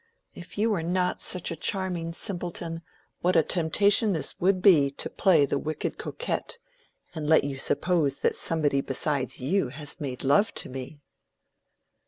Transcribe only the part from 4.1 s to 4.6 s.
this would